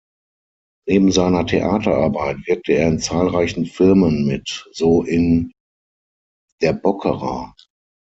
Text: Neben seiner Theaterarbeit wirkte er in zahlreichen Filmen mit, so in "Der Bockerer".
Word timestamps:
Neben 0.87 1.11
seiner 1.11 1.45
Theaterarbeit 1.45 2.37
wirkte 2.47 2.73
er 2.73 2.87
in 2.87 2.97
zahlreichen 2.97 3.67
Filmen 3.67 4.25
mit, 4.25 4.67
so 4.71 5.03
in 5.03 5.51
"Der 6.61 6.73
Bockerer". 6.73 7.53